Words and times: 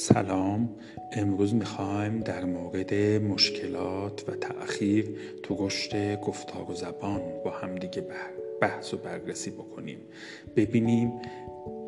سلام. 0.00 0.68
امروز 1.12 1.54
می‌خوایم 1.54 2.20
در 2.20 2.44
مورد 2.44 2.94
مشکلات 3.22 4.28
و 4.28 4.32
تأخیر 4.32 5.16
تو 5.42 5.66
رشد 5.66 6.20
گفتار 6.20 6.70
و 6.70 6.74
زبان 6.74 7.20
با 7.44 7.50
همدیگه 7.50 8.06
بحث 8.60 8.94
و 8.94 8.96
بررسی 8.96 9.50
بکنیم. 9.50 9.98
ببینیم 10.56 11.12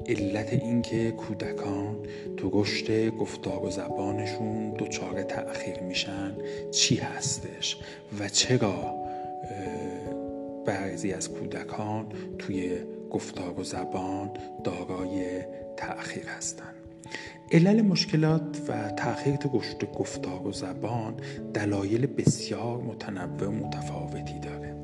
علت 0.06 0.52
اینکه 0.52 1.10
کودکان 1.10 1.96
تو 2.36 2.50
رشد 2.52 3.08
گفتار 3.08 3.64
و 3.64 3.70
زبانشون 3.70 4.74
دچار 4.78 5.22
تأخیر 5.22 5.80
میشن 5.80 6.36
چی 6.70 6.96
هستش 6.96 7.76
و 8.20 8.28
چرا 8.28 8.94
بعضی 10.66 11.12
از 11.12 11.30
کودکان 11.30 12.06
توی 12.38 12.78
گفتار 13.10 13.60
و 13.60 13.64
زبان 13.64 14.30
دارای 14.64 15.40
تأخیر 15.76 16.26
هستند 16.26 16.81
علل 17.52 17.82
مشکلات 17.82 18.58
و 18.68 18.90
تأخیر 18.90 19.38
رشد 19.54 19.92
گفتار 19.98 20.46
و 20.46 20.52
زبان 20.52 21.14
دلایل 21.54 22.06
بسیار 22.06 22.78
متنوع 22.78 23.48
و 23.48 23.50
متفاوتی 23.50 24.38
داره. 24.38 24.76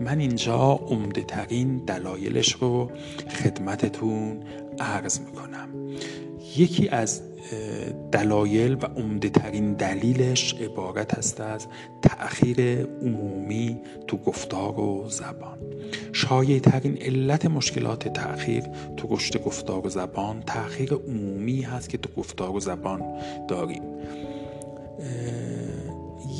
من 0.00 0.18
اینجا 0.18 0.72
عمده 0.72 1.22
ترین 1.22 1.84
دلایلش 1.84 2.52
رو 2.52 2.90
خدمتتون 3.28 4.40
عرض 4.80 5.20
می‌کنم. 5.20 5.68
یکی 6.56 6.88
از 6.88 7.22
دلایل 8.12 8.74
و 8.74 8.86
عمده 8.86 9.28
ترین 9.28 9.72
دلیلش 9.72 10.54
عبارت 10.54 11.14
است 11.14 11.40
از 11.40 11.66
تأخیر 12.02 12.86
عمومی 13.02 13.80
تو 14.06 14.16
گفتار 14.16 14.80
و 14.80 15.04
زبان. 15.08 15.58
شایع 16.12 16.58
ترین 16.58 16.96
علت 16.96 17.46
مشکلات 17.46 18.08
تأخیر 18.08 18.64
تو 18.96 19.16
رشد 19.16 19.42
گفتار 19.42 19.86
و 19.86 19.90
زبان 19.90 20.40
تأخیر 20.40 20.94
عمومی 20.94 21.62
هست 21.62 21.88
که 21.88 21.98
تو 21.98 22.20
گفتار 22.20 22.56
و 22.56 22.60
زبان 22.60 23.02
داریم. 23.48 23.82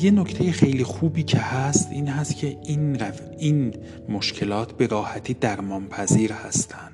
یه 0.01 0.11
نکته 0.11 0.51
خیلی 0.51 0.83
خوبی 0.83 1.23
که 1.23 1.37
هست 1.37 1.91
این 1.91 2.07
هست 2.07 2.37
که 2.37 2.57
این, 2.63 3.01
این 3.37 3.73
مشکلات 4.09 4.71
به 4.71 4.87
راحتی 4.87 5.33
درمان 5.33 5.87
پذیر 5.87 6.31
هستند 6.31 6.91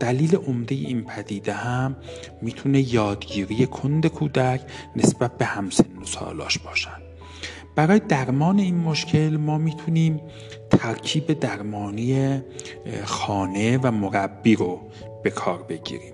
دلیل 0.00 0.36
عمده 0.36 0.74
این 0.74 1.04
پدیده 1.04 1.52
هم 1.52 1.96
می‌تونه 2.42 2.94
یادگیری 2.94 3.66
کند 3.66 4.06
کودک 4.06 4.60
نسبت 4.96 5.38
به 5.38 5.44
همسن 5.44 5.98
و 6.02 6.04
سالاش 6.04 6.58
باشن 6.58 7.00
برای 7.76 7.98
درمان 7.98 8.58
این 8.58 8.76
مشکل 8.76 9.36
ما 9.36 9.58
می‌تونیم 9.58 10.20
ترکیب 10.70 11.40
درمانی 11.40 12.40
خانه 13.04 13.78
و 13.78 13.90
مربی 13.90 14.56
رو 14.56 14.80
به 15.22 15.30
کار 15.30 15.62
بگیریم. 15.62 16.12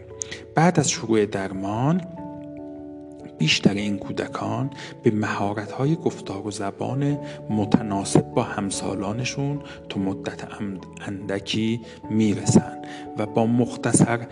بعد 0.54 0.80
از 0.80 0.90
شروع 0.90 1.26
درمان 1.26 2.00
بیشتر 3.42 3.74
این 3.74 3.98
کودکان 3.98 4.70
به 5.02 5.10
مهارت‌های 5.10 5.96
گفتار 5.96 6.46
و 6.46 6.50
زبان 6.50 7.18
متناسب 7.50 8.34
با 8.34 8.42
همسالانشون 8.42 9.60
تو 9.88 10.00
مدت 10.00 10.40
اندکی 11.06 11.80
می‌رسن 12.10 12.82
و 13.18 13.26
با 13.26 13.46
مختصر 13.46 14.26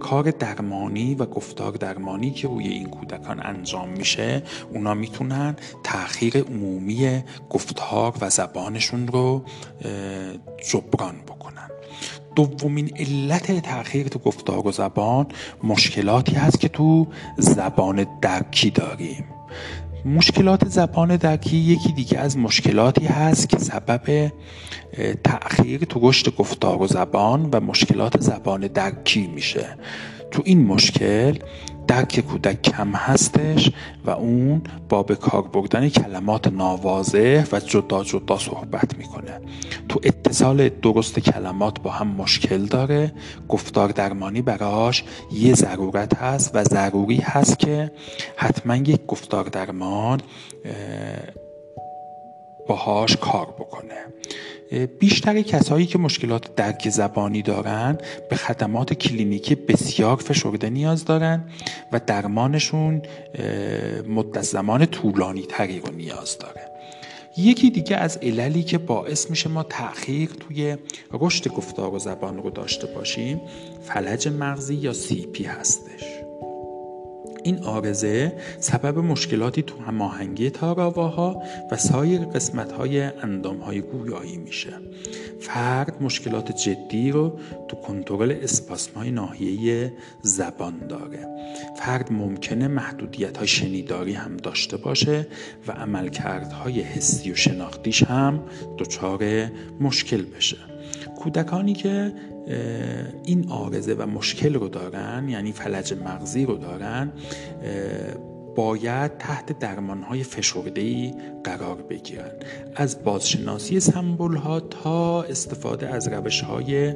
کار 0.00 0.30
درمانی 0.30 1.14
و 1.14 1.26
گفتار 1.26 1.72
درمانی 1.72 2.30
که 2.30 2.48
روی 2.48 2.68
این 2.68 2.88
کودکان 2.88 3.40
انجام 3.46 3.88
میشه 3.88 4.42
اونا 4.74 4.94
می‌تونن 4.94 5.56
تأخیر 5.84 6.38
عمومی 6.38 7.22
گفتار 7.50 8.14
و 8.20 8.30
زبانشون 8.30 9.08
رو 9.08 9.44
جبران 10.70 11.14
بکنن. 11.28 11.70
دومین 12.36 12.90
علت 12.96 13.62
تاخیر 13.62 14.08
تو 14.08 14.18
گفتار 14.18 14.66
و 14.66 14.72
زبان 14.72 15.26
مشکلاتی 15.64 16.34
هست 16.34 16.60
که 16.60 16.68
تو 16.68 17.06
زبان 17.38 18.06
درکی 18.22 18.70
داریم. 18.70 19.24
مشکلات 20.04 20.68
زبان 20.68 21.16
درکی 21.16 21.56
یکی 21.56 21.92
دیگه 21.92 22.18
از 22.18 22.38
مشکلاتی 22.38 23.06
هست 23.06 23.48
که 23.48 23.58
سبب 23.58 24.32
تأخیر 25.24 25.84
تو 25.84 26.08
رشد 26.08 26.36
گفتار 26.36 26.82
و 26.82 26.86
زبان 26.86 27.48
و 27.52 27.60
مشکلات 27.60 28.20
زبان 28.20 28.60
درکی 28.66 29.26
میشه. 29.26 29.66
تو 30.30 30.42
این 30.44 30.66
مشکل 30.66 31.38
درک 31.90 32.20
کودک 32.20 32.62
کم 32.62 32.92
هستش 32.92 33.70
و 34.04 34.10
اون 34.10 34.62
با 34.88 35.02
به 35.02 35.16
کار 35.16 35.42
بردن 35.42 35.88
کلمات 35.88 36.48
ناواضح 36.48 37.44
و 37.52 37.60
جدا 37.60 38.04
جدا 38.04 38.38
صحبت 38.38 38.98
می‌کنه. 38.98 39.40
تو 39.88 40.00
اتصال 40.02 40.68
درست 40.68 41.18
کلمات 41.18 41.80
با 41.82 41.90
هم 41.90 42.06
مشکل 42.06 42.64
داره. 42.64 43.12
گفتار 43.48 43.88
درمانی 43.88 44.42
براش 44.42 45.04
یه 45.32 45.54
ضرورت 45.54 46.14
هست 46.14 46.50
و 46.54 46.64
ضروری 46.64 47.16
هست 47.16 47.58
که 47.58 47.92
حتما 48.36 48.76
یک 48.76 49.06
گفتار 49.06 49.44
درمان 49.44 50.20
باهاش 52.70 53.16
کار 53.16 53.46
بکنه. 53.58 54.06
بیشتر 54.98 55.40
کسایی 55.40 55.86
که 55.86 55.98
مشکلات 55.98 56.54
درک 56.54 56.88
زبانی 56.88 57.42
دارن 57.42 57.98
به 58.30 58.36
خدمات 58.36 58.94
کلینیکی 58.94 59.54
بسیار 59.54 60.16
فشرده 60.16 60.70
نیاز 60.70 61.04
دارن 61.04 61.44
و 61.92 62.00
درمانشون 62.06 63.02
مدت 64.08 64.42
زمان 64.42 64.86
طولانی 64.86 65.42
تری 65.42 65.80
رو 65.80 65.92
نیاز 65.92 66.38
داره. 66.38 66.60
یکی 67.36 67.70
دیگه 67.70 67.96
از 67.96 68.16
عللی 68.16 68.62
که 68.62 68.78
باعث 68.78 69.30
میشه 69.30 69.48
ما 69.48 69.62
تأخیر 69.62 70.30
توی 70.40 70.76
رشد 71.12 71.48
گفتار 71.48 71.94
و 71.94 71.98
زبان 71.98 72.42
رو 72.42 72.50
داشته 72.50 72.86
باشیم 72.86 73.40
فلج 73.82 74.28
مغزی 74.28 74.74
یا 74.74 74.92
سی 74.92 75.26
پی 75.26 75.44
هستش. 75.44 76.09
این 77.44 77.58
آرزه 77.58 78.32
سبب 78.60 78.98
مشکلاتی 78.98 79.62
تو 79.62 79.78
هماهنگی 79.82 80.50
تاراواها 80.50 81.42
و 81.70 81.76
سایر 81.76 82.20
قسمت‌های 82.20 83.00
اندامهای 83.00 83.80
گویایی 83.80 84.36
میشه. 84.36 84.72
فرد 85.40 86.02
مشکلات 86.02 86.52
جدی 86.52 87.10
رو 87.10 87.38
تو 87.68 87.76
کنترل 87.76 88.36
اسپاسمای 88.42 89.10
ناحیه 89.10 89.92
زبان 90.22 90.86
داره. 90.88 91.26
فرد 91.76 92.12
ممکنه 92.12 92.68
محدودیت 92.68 93.36
های 93.36 93.46
شنیداری 93.46 94.12
هم 94.12 94.36
داشته 94.36 94.76
باشه 94.76 95.26
و 95.68 95.72
عملکردهای 95.72 96.80
حسی 96.80 97.32
و 97.32 97.34
شناختیش 97.34 98.02
هم 98.02 98.42
دچار 98.78 99.50
مشکل 99.80 100.22
بشه. 100.22 100.56
کودکانی 101.16 101.74
که 101.74 102.12
این 103.24 103.50
آرزه 103.50 103.94
و 103.94 104.06
مشکل 104.06 104.54
رو 104.54 104.68
دارن 104.68 105.28
یعنی 105.28 105.52
فلج 105.52 105.94
مغزی 105.94 106.46
رو 106.46 106.56
دارن 106.56 107.12
باید 108.56 109.18
تحت 109.18 109.58
درمانهای 109.58 110.22
فشردهی 110.22 111.14
قرار 111.44 111.82
بگیرن. 111.82 112.30
از 112.76 113.04
بازشناسی 113.04 113.80
سمبول 113.80 114.36
ها 114.36 114.60
تا 114.60 115.22
استفاده 115.22 115.88
از 115.88 116.08
روش 116.08 116.40
های 116.40 116.94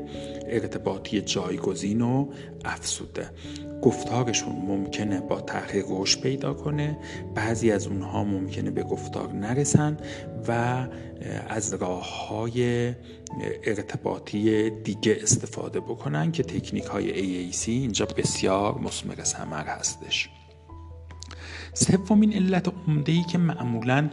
ارتباطی 0.54 1.20
جایگزین 1.20 2.00
و 2.00 2.28
افسوده 2.64 3.30
گفتارشون 3.82 4.52
ممکنه 4.52 5.20
با 5.20 5.40
تحقیق 5.40 5.84
رشد 5.88 6.20
پیدا 6.20 6.54
کنه. 6.54 6.98
بعضی 7.34 7.70
از 7.70 7.86
اونها 7.86 8.24
ممکنه 8.24 8.70
به 8.70 8.82
گفتار 8.82 9.32
نرسن 9.32 9.96
و 10.48 10.86
از 11.48 11.74
راه 11.74 12.28
های 12.28 12.88
ارتباطی 13.64 14.70
دیگه 14.70 15.18
استفاده 15.22 15.80
بکنن 15.80 16.32
که 16.32 16.42
تکنیک 16.42 16.84
های 16.84 17.12
AAC 17.52 17.68
اینجا 17.68 18.06
بسیار 18.06 18.78
مسمر 18.78 19.24
ثمر 19.24 19.66
هستش. 19.66 20.28
سومین 21.74 22.32
علت 22.32 22.72
عمده 22.88 23.12
ای 23.12 23.22
که 23.22 23.38
معمولا 23.38 24.10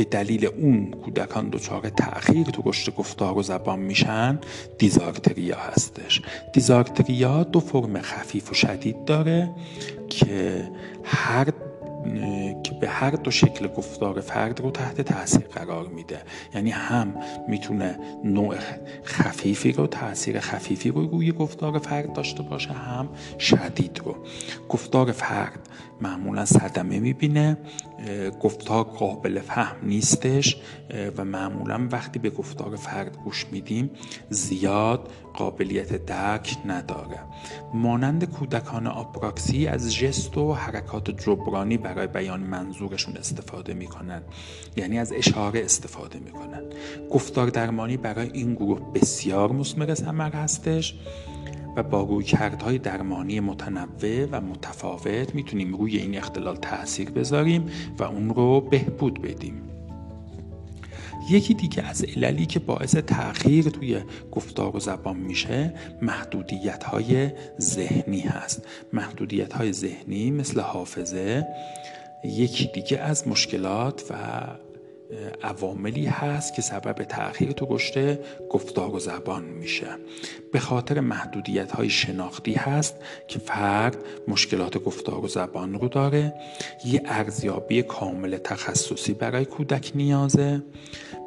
به 0.00 0.04
دلیل 0.04 0.46
اون 0.46 0.90
کودکان 0.90 1.48
دچار 1.48 1.88
تأخیر 1.88 2.46
تو 2.46 2.62
رشد 2.66 2.94
گفتار 2.94 3.38
و 3.38 3.42
زبان 3.42 3.78
میشن 3.78 4.38
دیزارتریا 4.78 5.56
هستش. 5.58 6.22
دیزارتریا 6.52 7.44
دو 7.44 7.60
فرم 7.60 8.00
خفیف 8.00 8.50
و 8.50 8.54
شدید 8.54 9.04
داره 9.04 9.50
که 10.08 10.68
هر 11.04 11.44
که 12.62 12.72
به 12.80 12.88
هر 12.88 13.10
دو 13.10 13.30
شکل 13.30 13.68
گفتار 13.68 14.20
فرد 14.20 14.60
رو 14.60 14.70
تحت 14.70 15.00
تاثیر 15.00 15.46
قرار 15.46 15.86
میده. 15.86 16.22
یعنی 16.54 16.70
هم 16.70 17.14
می‌تونه 17.48 17.98
نوع 18.24 18.56
خفیفی 19.04 19.72
رو 19.72 19.86
تاثیر 19.86 20.40
خفیفی 20.40 20.90
رو 20.90 21.06
روی 21.06 21.32
گفتار 21.32 21.78
فرد 21.78 22.12
داشته 22.12 22.42
باشه 22.42 22.72
هم 22.72 23.08
شدید 23.38 24.00
رو. 24.04 24.16
گفتار 24.68 25.12
فرد 25.12 25.68
معمولا 26.00 26.44
صدمه 26.44 26.98
می‌بینه 26.98 27.56
گفتار 28.40 28.84
قابل 28.84 29.40
فهم 29.40 29.76
نیستش 29.82 30.56
و 31.16 31.24
معمولا 31.24 31.88
وقتی 31.92 32.18
به 32.18 32.30
گفتار 32.30 32.76
فرد 32.76 33.16
گوش 33.24 33.46
میدیم 33.52 33.90
زیاد 34.30 35.10
قابلیت 35.34 36.06
درک 36.06 36.56
نداره. 36.66 37.18
مانند 37.74 38.24
کودکان 38.24 38.86
آپراکسی 38.86 39.66
از 39.66 39.94
جست 39.94 40.38
و 40.38 40.52
حرکات 40.52 41.10
جبرانی 41.10 41.76
برای 41.76 42.06
بیان 42.06 42.40
منظورشون 42.40 43.16
استفاده 43.16 43.74
می‌کنن 43.74 44.22
یعنی 44.76 44.98
از 44.98 45.12
اشاره 45.12 45.64
استفاده 45.64 46.18
می‌کنن 46.18 46.62
گفتار 47.10 47.48
درمانی 47.48 47.96
برای 47.96 48.30
این 48.32 48.54
گروه 48.54 48.92
بسیار 48.92 49.52
مسمر 49.52 49.94
ثمر 49.94 50.32
هستش. 50.32 50.94
و 51.76 51.82
با 51.82 52.02
رویکردهای 52.02 52.78
درمانی 52.78 53.40
متنوع 53.40 54.24
و 54.32 54.40
متفاوت 54.40 55.34
می‌تونیم 55.34 55.76
روی 55.76 55.96
این 55.96 56.16
اختلال 56.18 56.56
تاثیر 56.56 57.10
بذاریم 57.10 57.66
و 57.98 58.02
اون 58.02 58.34
رو 58.34 58.60
بهبود 58.60 59.22
بدیم. 59.22 59.62
یکی 61.30 61.54
دیگه 61.54 61.82
از 61.82 62.04
عللی 62.04 62.46
که 62.46 62.58
باعث 62.58 62.94
تأخیر 62.96 63.64
توی 63.64 64.00
گفتار 64.32 64.76
و 64.76 64.80
زبان 64.80 65.16
میشه 65.16 65.74
محدودیت 66.02 66.84
های 66.84 67.30
ذهنی 67.60 68.20
هست. 68.20 68.66
محدودیت 68.92 69.52
های 69.52 69.72
ذهنی 69.72 70.30
مثل 70.30 70.60
حافظه 70.60 71.46
یکی 72.24 72.70
دیگه 72.74 72.98
از 72.98 73.28
مشکلات 73.28 74.04
و 74.10 74.14
عواملی 75.42 76.06
هست 76.06 76.54
که 76.54 76.62
سبب 76.62 76.92
تأخیر 76.92 77.52
تو 77.52 77.66
رشد 77.70 78.18
گفتار 78.50 78.94
و 78.94 78.98
زبان 78.98 79.44
میشه. 79.44 79.86
به 80.52 80.58
خاطر 80.58 81.00
محدودیت 81.00 81.72
های 81.72 81.90
شناختی 81.90 82.52
هست 82.52 82.96
که 83.28 83.38
فرد 83.38 83.96
مشکلات 84.28 84.78
گفتار 84.78 85.24
و 85.24 85.28
زبان 85.28 85.74
رو 85.74 85.88
داره 85.88 86.34
یه 86.84 87.02
ارزیابی 87.04 87.82
کامل 87.82 88.36
تخصصی 88.36 89.14
برای 89.14 89.44
کودک 89.44 89.92
نیازه 89.94 90.62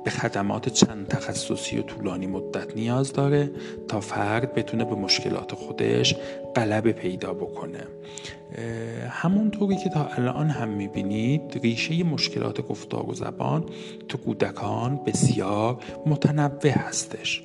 به 0.04 0.12
خدمات 0.12 0.70
چند 0.70 1.08
تخصصی 1.08 1.78
و 1.78 1.82
طولانی 1.82 2.28
مدت 2.28 2.76
نیاز 2.76 3.14
داره 3.14 3.52
تا 3.88 4.00
فرد 4.00 4.54
بتونه 4.54 4.86
به 4.86 4.96
مشکلات 4.96 5.56
خودش 5.56 6.16
غلبه 6.56 6.92
پیدا 6.92 7.34
بکنه. 7.34 7.88
همونطوری 9.10 9.76
که 9.76 9.90
تا 9.90 10.06
الان 10.06 10.50
هم 10.50 10.70
می‌بینید 10.70 11.60
ریشه 11.64 12.04
مشکلات 12.04 12.68
گفتار 12.68 13.10
و 13.10 13.14
زبان 13.14 13.66
تو 14.10 14.18
کودکان 14.18 15.00
بسیار 15.06 15.78
متنوع 16.06 16.70
هستش. 16.70 17.44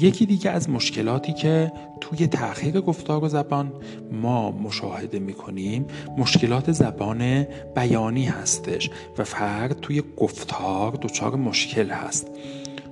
یکی 0.00 0.26
دیگه 0.26 0.50
از 0.50 0.70
مشکلاتی 0.70 1.32
که 1.32 1.72
توی 2.00 2.26
تأخیر 2.26 2.80
گفتار 2.80 3.24
و 3.24 3.28
زبان 3.28 3.72
ما 4.12 4.50
مشاهده 4.50 5.18
می‌کنیم 5.18 5.86
مشکلات 6.18 6.72
زبان 6.72 7.46
بیانی 7.76 8.24
هستش 8.24 8.90
و 9.18 9.24
فرد 9.24 9.80
توی 9.80 10.02
گفتار 10.16 10.98
دچار 11.02 11.36
مشکل 11.36 11.90
هست. 11.90 12.30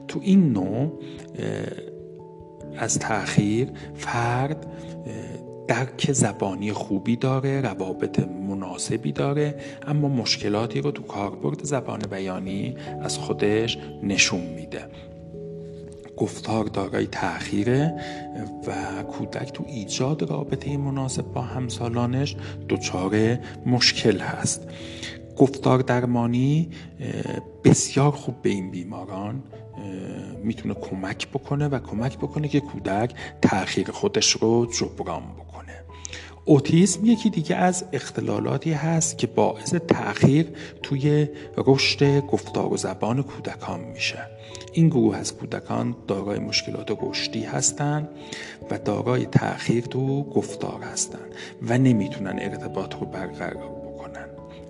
تو 0.08 0.20
این 0.22 0.52
نوع 0.52 0.92
از 2.78 2.98
تأخیر 2.98 3.68
فرد 3.94 4.66
درک 5.68 6.12
زبانی 6.12 6.72
خوبی 6.72 7.16
داره 7.16 7.60
روابط 7.60 8.20
مناسبی 8.20 9.12
داره 9.12 9.54
اما 9.86 10.08
مشکلاتی 10.08 10.80
رو 10.80 10.90
تو 10.90 11.02
کاربرد 11.02 11.64
زبان 11.64 12.00
بیانی 12.10 12.76
از 13.02 13.18
خودش 13.18 13.78
نشون 14.02 14.40
میده. 14.40 14.86
گفتار 16.16 16.64
دارای 16.64 17.06
تأخیره 17.06 17.94
و 18.66 19.02
کودک 19.02 19.52
تو 19.52 19.64
ایجاد 19.66 20.30
رابطه 20.30 20.76
مناسب 20.76 21.22
با 21.22 21.40
همسالانش 21.40 22.36
دچار 22.68 23.38
مشکل 23.66 24.18
هست. 24.18 24.68
گفتار 25.36 25.78
درمانی 25.78 26.68
بسیار 27.64 28.10
خوب 28.10 28.42
به 28.42 28.48
این 28.48 28.70
بیماران 28.70 29.42
می‌تونه 30.42 30.74
کمک 30.74 31.28
بکنه 31.28 31.68
و 31.68 31.78
کمک 31.78 32.18
بکنه 32.18 32.48
که 32.48 32.60
کودک 32.60 33.14
تأخیر 33.42 33.90
خودش 33.90 34.30
رو 34.30 34.66
جبران 34.66 35.22
بکنه. 35.22 35.82
اوتیسم 36.44 37.06
یکی 37.06 37.30
دیگه 37.30 37.56
از 37.56 37.84
اختلالاتی 37.92 38.72
هست 38.72 39.18
که 39.18 39.26
باعث 39.26 39.74
تأخیر 39.74 40.46
توی 40.82 41.28
رشد 41.56 42.20
گفتار 42.20 42.72
و 42.72 42.76
زبان 42.76 43.22
کودکان 43.22 43.80
میشه. 43.80 44.18
این 44.72 44.88
گروه 44.88 45.16
از 45.16 45.36
کودکان 45.36 45.96
دارای 46.08 46.38
مشکلات 46.38 46.98
رشدی 47.02 47.44
هستند 47.44 48.08
و 48.70 48.78
دارای 48.78 49.26
تأخیر 49.26 49.84
تو 49.84 50.24
گفتار 50.24 50.80
هستند 50.92 51.34
و 51.62 51.78
نمی‌تونن 51.78 52.38
ارتباط 52.38 52.94
رو 52.94 53.06
برقرار 53.06 53.75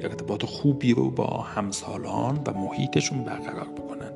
ارتباط 0.01 0.45
خوبی 0.45 0.95
رو 0.95 1.11
با 1.11 1.27
همسالان 1.27 2.41
و 2.47 2.53
محیطشون 2.53 3.25
برقرار 3.25 3.69
بکنن. 3.69 4.11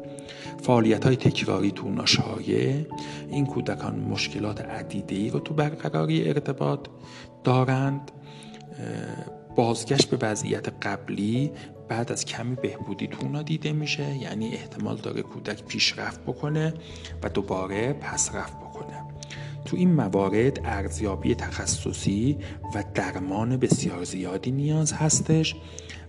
فعالیت 0.62 1.06
های 1.06 1.16
تکراری 1.16 1.70
تو 1.70 1.88
ناشایه 1.88 2.86
این 3.28 3.46
کودکان 3.46 4.00
مشکلات 4.00 4.60
عدیده 4.60 5.14
ای 5.14 5.30
رو 5.30 5.40
تو 5.40 5.54
برقراری 5.54 6.28
ارتباط 6.28 6.80
دارند. 7.44 8.10
بازگشت 9.56 10.10
به 10.10 10.26
وضعیت 10.26 10.68
قبلی 10.68 11.52
بعد 11.88 12.12
از 12.12 12.24
کمی 12.24 12.54
بهبودی 12.54 13.06
تو 13.06 13.26
اونا 13.26 13.42
دیده 13.42 13.72
میشه. 13.72 14.16
یعنی 14.16 14.48
احتمال 14.48 14.96
داره 14.96 15.22
کودک 15.22 15.64
پیشرفت 15.64 16.20
بکنه 16.20 16.74
و 17.22 17.28
دوباره 17.28 17.92
پس 17.92 18.34
رفت 18.34 18.56
بکنه. 18.56 18.69
تو 19.64 19.76
این 19.76 19.94
موارد 19.94 20.60
ارزیابی 20.64 21.34
تخصصی 21.34 22.38
و 22.74 22.84
درمان 22.94 23.56
بسیار 23.56 24.04
زیادی 24.04 24.50
نیاز 24.50 24.92
هستش 24.92 25.56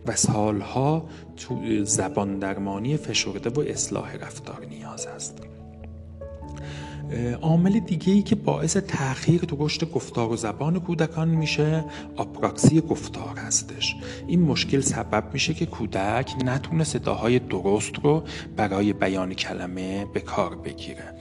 و 0.05 0.15
سالها 0.15 1.05
تو 1.37 1.85
زبان 1.85 2.39
درمانی 2.39 2.97
فشرده 2.97 3.49
و 3.49 3.59
اصلاح 3.59 4.15
رفتار 4.15 4.65
نیاز 4.69 5.07
هست. 5.07 5.41
عامل 7.41 7.79
دیگه 7.79 8.13
ای 8.13 8.21
که 8.21 8.35
باعث 8.35 8.77
تاخیر 8.77 9.41
تو 9.41 9.65
رشد 9.65 9.91
گفتار 9.91 10.31
و 10.31 10.35
زبان 10.35 10.79
کودکان 10.79 11.27
میشه 11.27 11.85
آپراکسی 12.15 12.81
گفتار 12.81 13.37
هستش. 13.37 13.95
این 14.27 14.41
مشکل 14.41 14.79
سبب 14.79 15.33
میشه 15.33 15.53
که 15.53 15.65
کودک 15.65 16.35
نتونه 16.45 16.83
صداهای 16.83 17.39
درست 17.39 17.91
رو 18.03 18.23
برای 18.57 18.93
بیان 18.93 19.33
کلمه 19.33 20.05
به 20.13 20.19
کار 20.19 20.55
بگیره. 20.55 21.13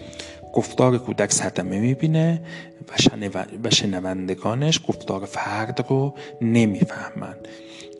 گفتار 0.52 0.98
کودک 0.98 1.32
صدمه 1.32 1.78
می‌بینه 1.80 2.42
و 3.64 3.70
شنوندگانش 3.70 4.80
گفتار 4.88 5.24
فرد 5.24 5.86
رو 5.88 6.14
نمی‌فهمن. 6.40 7.36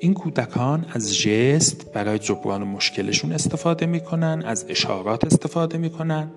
این 0.03 0.15
کودکان 0.15 0.87
از 0.93 1.19
جست 1.19 1.93
برای 1.93 2.19
جبران 2.19 2.65
مشکلشون 2.65 3.33
استفاده 3.33 3.87
می‌کنن 3.87 4.43
از 4.47 4.65
اشارات 4.69 5.25
استفاده 5.25 5.79
می‌کنن. 5.79 6.31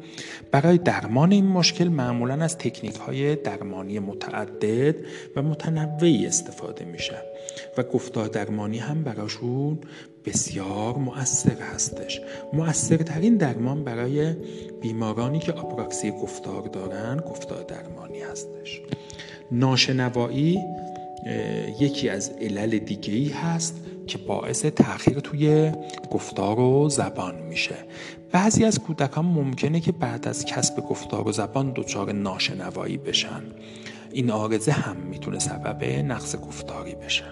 برای 0.51 0.77
درمان 0.77 1.31
این 1.31 1.47
مشکل 1.47 1.87
معمولا 1.87 2.33
از 2.33 2.57
تکنیک 2.57 2.95
های 2.95 3.35
درمانی 3.35 3.99
متعدد 3.99 4.95
و 5.35 5.41
متنوعی 5.41 6.25
استفاده 6.25 6.85
میشه 6.85 7.15
و 7.77 7.83
گفتار 7.83 8.27
درمانی 8.27 8.77
هم 8.77 9.03
براشون 9.03 9.79
بسیار 10.25 10.97
مؤثر 10.97 11.61
هستش. 11.73 12.21
مؤثرترین 12.53 13.37
درمان 13.37 13.83
برای 13.83 14.35
بیمارانی 14.81 15.39
که 15.39 15.51
آپراکسی 15.51 16.11
گفتار 16.11 16.61
دارن 16.61 17.17
گفتار 17.17 17.63
درمانی 17.63 18.19
هستش. 18.19 18.81
ناشنوایی 19.51 20.59
یکی 21.79 22.09
از 22.09 22.29
علل 22.29 22.77
دیگه 22.77 23.13
ای 23.13 23.29
هست 23.29 23.81
که 24.07 24.17
باعث 24.17 24.65
تاخیر 24.65 25.19
توی 25.19 25.71
گفتار 26.11 26.59
و 26.59 26.89
زبان 26.89 27.35
میشه. 27.35 27.75
بعضی 28.31 28.63
از 28.63 28.79
کودکان 28.79 29.25
ممکنه 29.25 29.79
که 29.79 29.91
بعد 29.91 30.27
از 30.27 30.45
کسب 30.45 30.75
گفتار 30.75 31.27
و 31.27 31.31
زبان 31.31 31.71
دچار 31.75 32.11
ناشنوایی 32.11 32.97
بشن. 32.97 33.41
این 34.11 34.31
آرزه 34.31 34.71
هم 34.71 34.97
می‌تونه 34.97 35.39
سبب 35.39 35.83
نقص 35.83 36.35
گفتاری 36.35 36.95
بشه. 36.95 37.25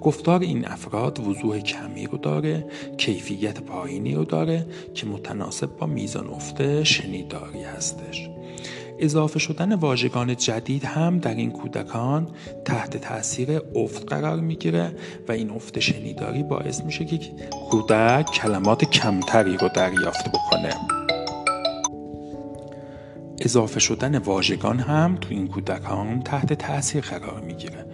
گفتار 0.00 0.40
این 0.40 0.68
افراد 0.68 1.20
وضوح 1.28 1.58
کمی 1.58 2.06
رو 2.06 2.18
داره 2.18 2.66
کیفیت 2.96 3.60
پایینی 3.60 4.14
رو 4.14 4.24
داره 4.24 4.66
که 4.94 5.06
متناسب 5.06 5.76
با 5.76 5.86
میزان 5.86 6.28
افت 6.28 6.82
شنیداری 6.82 7.62
هستش. 7.62 8.28
اضافه 9.02 9.38
شدن 9.38 9.74
واژگان 9.74 10.36
جدید 10.36 10.84
هم 10.84 11.18
در 11.18 11.34
این 11.34 11.50
کودکان 11.50 12.28
تحت 12.64 12.96
تاثیر 12.96 13.60
افت 13.74 14.08
قرار 14.08 14.40
می‌گیره 14.40 14.96
و 15.28 15.32
این 15.32 15.50
افت 15.50 15.80
شنیداری 15.80 16.42
باعث 16.42 16.80
میشه 16.80 17.04
که 17.04 17.18
کودک 17.70 18.26
کلمات 18.26 18.84
کمتری 18.84 19.56
رو 19.56 19.68
دریافت 19.68 20.28
بکنه. 20.28 20.74
اضافه 23.40 23.80
شدن 23.80 24.18
واژگان 24.18 24.78
هم 24.78 25.16
تو 25.20 25.28
این 25.30 25.48
کودکان 25.48 26.22
تحت 26.22 26.52
تاثیر 26.52 27.00
قرار 27.04 27.40
می‌گیره. 27.40 27.86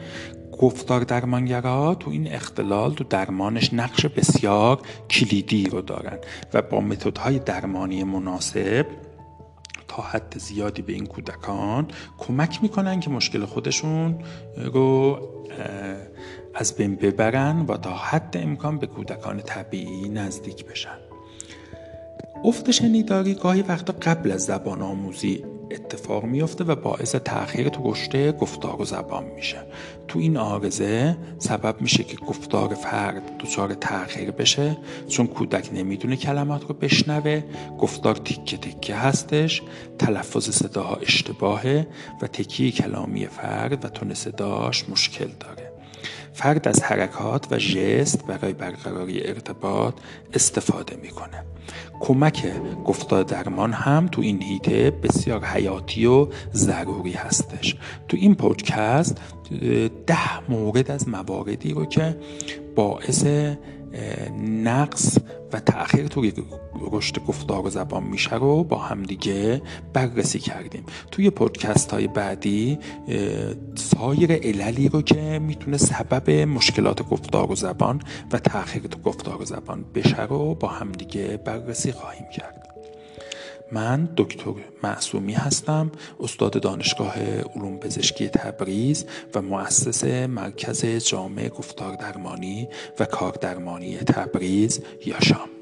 گفتار 0.58 1.00
درمانگرا 1.00 1.94
تو 2.00 2.10
این 2.10 2.32
اختلال 2.32 2.94
تو 2.94 3.04
درمانش 3.04 3.74
نقش 3.74 4.06
بسیار 4.06 4.80
کلیدی 5.10 5.64
رو 5.64 5.80
دارن 5.80 6.18
و 6.54 6.62
با 6.62 6.80
متدهای 6.80 7.38
درمانی 7.38 8.04
مناسب 8.04 8.86
تا 9.98 10.04
حد 10.04 10.38
زیادی 10.38 10.82
به 10.82 10.92
این 10.92 11.06
کودکان 11.06 11.88
کمک 12.18 12.62
می‌کنن 12.62 13.00
که 13.00 13.10
مشکل 13.10 13.44
خودشون 13.44 14.18
رو 14.56 15.18
از 16.54 16.74
بین 16.74 16.96
ببرن 16.96 17.66
و 17.68 17.76
تا 17.76 17.90
حد 17.90 18.36
امکان 18.36 18.78
به 18.78 18.86
کودکان 18.86 19.40
طبیعی 19.40 20.08
نزدیک 20.08 20.66
بشن. 20.66 20.98
افت 22.44 22.70
شنیداری 22.70 23.34
گاهی 23.34 23.62
وقتا 23.62 23.94
قبل 24.02 24.32
از 24.32 24.44
زبان 24.44 24.82
آموزی 24.82 25.44
اتفاق 25.70 26.24
میفته 26.24 26.64
و 26.64 26.74
باعث 26.74 27.14
تاخیر 27.14 27.68
تو 27.68 27.90
رشد 27.92 28.36
گفتار 28.36 28.82
و 28.82 28.84
زبان 28.84 29.24
میشه. 29.24 29.58
تو 30.08 30.18
این 30.18 30.36
آرزه 30.36 31.16
سبب 31.38 31.80
میشه 31.80 32.04
که 32.04 32.16
گفتار 32.16 32.74
فرد 32.74 33.38
دچار 33.38 33.74
تاخیر 33.74 34.30
بشه 34.30 34.76
چون 35.08 35.26
کودک 35.26 35.70
نمی‌دونه 35.74 36.16
کلمات 36.16 36.62
رو 36.68 36.74
بشنوه 36.74 37.44
گفتار 37.78 38.14
تیکه 38.14 38.56
تیکه 38.56 38.94
هستش 38.94 39.62
تلفظ 39.98 40.50
صداها 40.50 40.96
اشتباهه 40.96 41.86
و 42.22 42.26
تکیه 42.26 42.70
کلامی 42.70 43.26
فرد 43.26 43.84
و 43.84 43.88
تون 43.88 44.14
صداش 44.14 44.88
مشکل 44.88 45.28
داره. 45.40 45.67
فرد 46.38 46.68
از 46.68 46.82
حرکات 46.82 47.46
و 47.50 47.58
ژست 47.58 48.26
برای 48.26 48.52
برقراری 48.52 49.26
ارتباط 49.26 49.94
استفاده 50.34 50.96
می‌کنه. 50.96 51.44
کمک 52.00 52.46
گفتار 52.84 53.22
درمان 53.22 53.72
هم 53.72 54.06
تو 54.06 54.22
این 54.22 54.42
هیته 54.42 54.90
بسیار 54.90 55.44
حیاتی 55.44 56.06
و 56.06 56.28
ضروری 56.54 57.12
هستش. 57.12 57.76
تو 58.08 58.16
این 58.16 58.34
پودکست 58.34 59.20
ده 60.06 60.50
مورد 60.50 60.90
از 60.90 61.08
مواردی 61.08 61.72
رو 61.72 61.86
که 61.86 62.16
باعث 62.76 63.26
نقص 64.64 65.18
و 65.52 65.60
تأخیر 65.60 66.06
توی 66.06 66.32
رشد 66.92 67.18
گفتار 67.24 67.66
و 67.66 67.70
زبان 67.70 68.02
میشه 68.04 68.34
رو 68.34 68.64
با 68.64 68.78
همدیگه 68.78 69.62
بررسی 69.92 70.38
کردیم. 70.38 70.84
توی 71.10 71.30
پودکست 71.30 71.90
های 71.90 72.06
بعدی 72.06 72.78
سایر 73.74 74.32
عللی 74.32 74.88
رو 74.88 75.02
که 75.02 75.38
می‌تونه 75.38 75.76
سبب 75.76 76.30
مشکلات 76.30 77.08
گفتار 77.08 77.52
و 77.52 77.54
زبان 77.54 78.02
و 78.32 78.38
تأخیر 78.38 78.82
تو 78.82 78.98
گفتار 78.98 79.42
و 79.42 79.44
زبان 79.44 79.84
بشه 79.94 80.22
رو 80.22 80.54
با 80.54 80.68
همدیگه 80.68 81.36
بررسی 81.36 81.92
خواهیم 81.92 82.26
کرد. 82.36 82.77
من 83.72 84.08
دکتر 84.16 84.54
معصومی 84.82 85.32
هستم 85.32 85.92
استاد 86.20 86.60
دانشگاه 86.62 87.14
علوم 87.54 87.78
پزشکی 87.78 88.28
تبریز 88.28 89.04
و 89.34 89.42
مؤسس 89.42 90.04
مرکز 90.04 90.84
جامع 90.86 91.48
گفتار 91.48 91.96
درمانی 91.96 92.68
و 92.98 93.04
کار 93.04 93.32
درمانی 93.32 93.96
تبریز 93.96 94.80
یاشام 95.06 95.57